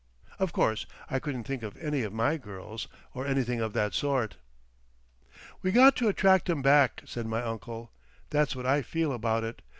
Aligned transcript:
Of 0.39 0.51
course 0.51 0.87
I 1.11 1.19
couldn't 1.19 1.43
think 1.43 1.61
of 1.61 1.77
any 1.77 2.01
of 2.01 2.11
my 2.11 2.35
girls—or 2.37 3.23
anything 3.27 3.61
of 3.61 3.73
that 3.73 3.93
sort." 3.93 4.37
"We 5.61 5.71
got 5.71 5.95
to 5.97 6.07
attract 6.07 6.49
'em 6.49 6.63
back," 6.63 7.03
said 7.05 7.27
my 7.27 7.43
uncle. 7.43 7.91
"That's 8.31 8.55
what 8.55 8.65
I 8.65 8.81
feel 8.81 9.13
about 9.13 9.43
it. 9.43 9.61